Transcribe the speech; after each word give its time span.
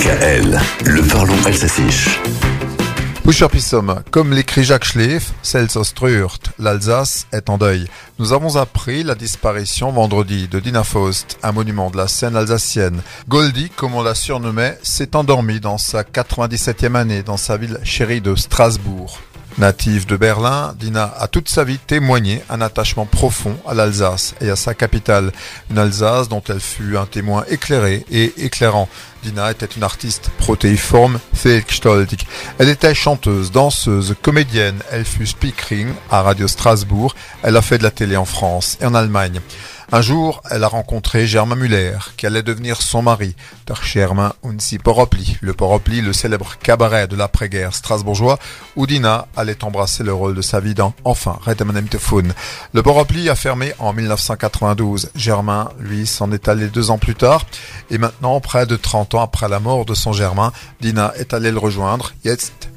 DKL, 0.00 0.58
le 0.86 1.02
parlons 1.02 1.36
alsacisch. 1.44 2.18
Pusherpissom, 3.22 4.02
comme 4.10 4.32
l'écrit 4.32 4.64
Jacques 4.64 4.86
Schleff, 4.86 5.34
Selsostrurt, 5.42 6.52
l'Alsace 6.58 7.26
est 7.34 7.50
en 7.50 7.58
deuil. 7.58 7.86
Nous 8.18 8.32
avons 8.32 8.56
appris 8.56 9.02
la 9.02 9.14
disparition 9.14 9.92
vendredi 9.92 10.48
de 10.48 10.58
Dina 10.58 10.84
Faust, 10.84 11.38
un 11.42 11.52
monument 11.52 11.90
de 11.90 11.98
la 11.98 12.08
scène 12.08 12.34
alsacienne. 12.34 13.02
Goldie, 13.28 13.68
comme 13.68 13.94
on 13.94 14.02
la 14.02 14.14
surnommait, 14.14 14.78
s'est 14.82 15.14
endormi 15.16 15.60
dans 15.60 15.76
sa 15.76 16.02
97e 16.02 16.94
année 16.94 17.22
dans 17.22 17.36
sa 17.36 17.58
ville 17.58 17.78
chérie 17.84 18.22
de 18.22 18.34
Strasbourg. 18.36 19.20
Native 19.58 20.06
de 20.06 20.16
Berlin, 20.16 20.74
Dina 20.78 21.12
a 21.18 21.28
toute 21.28 21.48
sa 21.48 21.64
vie 21.64 21.78
témoigné 21.78 22.42
un 22.48 22.60
attachement 22.60 23.04
profond 23.04 23.56
à 23.66 23.74
l'Alsace 23.74 24.34
et 24.40 24.48
à 24.48 24.56
sa 24.56 24.74
capitale, 24.74 25.32
une 25.70 25.78
Alsace 25.78 26.28
dont 26.28 26.42
elle 26.48 26.60
fut 26.60 26.96
un 26.96 27.06
témoin 27.06 27.44
éclairé 27.48 28.04
et 28.10 28.32
éclairant. 28.44 28.88
Dina 29.22 29.50
était 29.50 29.66
une 29.66 29.82
artiste 29.82 30.30
protéiforme, 30.38 31.18
Fähigstoltig. 31.34 32.26
Elle 32.58 32.70
était 32.70 32.94
chanteuse, 32.94 33.52
danseuse, 33.52 34.14
comédienne, 34.22 34.78
elle 34.90 35.04
fut 35.04 35.26
speakering 35.26 35.92
à 36.10 36.22
Radio 36.22 36.48
Strasbourg, 36.48 37.14
elle 37.42 37.56
a 37.56 37.62
fait 37.62 37.78
de 37.78 37.82
la 37.82 37.90
télé 37.90 38.16
en 38.16 38.24
France 38.24 38.78
et 38.80 38.86
en 38.86 38.94
Allemagne. 38.94 39.40
Un 39.92 40.02
jour, 40.02 40.40
elle 40.48 40.62
a 40.62 40.68
rencontré 40.68 41.26
Germain 41.26 41.56
Muller, 41.56 41.98
qui 42.16 42.24
allait 42.24 42.44
devenir 42.44 42.80
son 42.80 43.02
mari, 43.02 43.34
Der 43.66 43.82
Germain 43.82 44.34
Unsi 44.44 44.78
Poropli, 44.78 45.36
le 45.40 45.52
Poropli, 45.52 46.00
le 46.00 46.12
célèbre 46.12 46.58
cabaret 46.62 47.08
de 47.08 47.16
l'après-guerre 47.16 47.74
strasbourgeois, 47.74 48.38
où 48.76 48.86
Dina 48.86 49.26
allait 49.40 49.64
embrasser 49.64 50.04
le 50.04 50.12
rôle 50.12 50.34
de 50.34 50.42
sa 50.42 50.60
vie 50.60 50.74
dans 50.74 50.94
Enfin, 51.04 51.38
Redemanem 51.44 51.88
Tefun. 51.88 52.28
Le 52.72 52.82
Poropli 52.82 53.28
a 53.28 53.34
fermé 53.34 53.72
en 53.78 53.92
1992. 53.92 55.10
Germain, 55.14 55.70
lui, 55.78 56.06
s'en 56.06 56.30
est 56.32 56.48
allé 56.48 56.68
deux 56.68 56.90
ans 56.90 56.98
plus 56.98 57.14
tard, 57.14 57.46
et 57.90 57.98
maintenant, 57.98 58.40
près 58.40 58.66
de 58.66 58.76
30 58.76 59.14
ans 59.14 59.22
après 59.22 59.48
la 59.48 59.60
mort 59.60 59.84
de 59.84 59.94
son 59.94 60.12
Germain, 60.12 60.52
Dina 60.80 61.12
est 61.16 61.34
allée 61.34 61.50
le 61.50 61.58
rejoindre. 61.58 62.12
Jetzt 62.24 62.70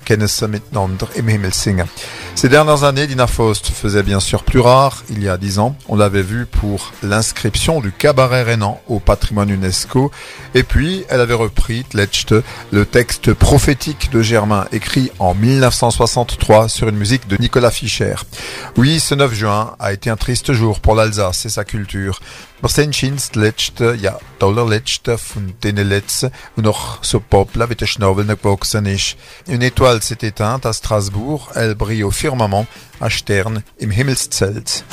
ces 2.36 2.50
dernières 2.50 2.84
années, 2.84 3.08
Dina 3.08 3.28
Faust 3.28 3.70
faisait 3.70 4.04
bien 4.04 4.20
sûr 4.20 4.44
plus 4.44 4.60
rare. 4.60 5.04
Il 5.10 5.24
y 5.24 5.30
a 5.30 5.38
dix 5.38 5.60
ans, 5.60 5.78
on 5.88 5.96
l'avait 5.96 6.22
vue 6.22 6.46
pour 6.46 6.92
l'inscription 7.02 7.80
du 7.80 7.92
cabaret 7.92 8.44
rénan 8.44 8.82
au 8.88 9.00
patrimoine 9.00 9.50
UNESCO. 9.50 10.12
Et 10.56 10.64
puis, 10.64 11.06
elle 11.10 11.22
avait 11.22 11.34
repris 11.34 11.84
Tlechte, 11.86 12.36
le 12.72 12.86
texte 12.86 13.34
prophétique 13.34 14.10
de 14.12 14.22
Germain, 14.22 14.66
écrit 14.72 15.12
en 15.20 15.34
1963 15.36 16.70
sur 16.70 16.90
une 16.90 16.98
musique 16.98 17.28
de 17.28 17.38
Nicolas 17.38 17.72
Fischer. 17.72 18.16
Oui, 18.78 19.00
ce 19.00 19.16
9 19.16 19.34
juin 19.34 19.76
a 19.80 19.94
été 19.94 20.10
un 20.10 20.18
triste 20.18 20.54
jour 20.54 20.80
pour 20.80 20.96
l'Alsace 20.96 21.46
et 21.46 21.50
sa 21.50 21.64
culture. 21.64 22.20
Une 29.50 29.64
étoile 29.64 30.02
s'est 30.02 30.18
éteinte 30.22 30.66
à 30.66 30.74
Strasbourg, 30.74 31.52
elle 31.56 31.74
brille 31.74 32.04
au 32.04 32.12
firmament, 32.24 32.68
à 33.02 33.10
Stern, 33.10 33.64
im 33.80 33.92
Himmelszelt. 33.92 34.86